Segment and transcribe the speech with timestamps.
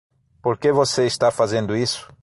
[0.41, 2.11] Por que você está fazendo isso?